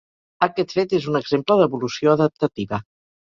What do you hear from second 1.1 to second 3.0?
un exemple d'evolució adaptativa.